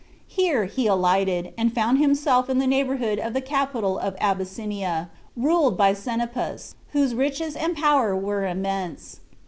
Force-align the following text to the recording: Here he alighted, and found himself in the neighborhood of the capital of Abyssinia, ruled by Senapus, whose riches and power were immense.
Here 0.27 0.65
he 0.65 0.87
alighted, 0.87 1.53
and 1.59 1.71
found 1.75 1.99
himself 1.99 2.49
in 2.49 2.57
the 2.57 2.65
neighborhood 2.65 3.19
of 3.19 3.33
the 3.35 3.39
capital 3.39 3.99
of 3.99 4.15
Abyssinia, 4.19 5.11
ruled 5.37 5.77
by 5.77 5.93
Senapus, 5.93 6.73
whose 6.93 7.13
riches 7.13 7.55
and 7.55 7.77
power 7.77 8.15
were 8.15 8.47
immense. 8.47 9.19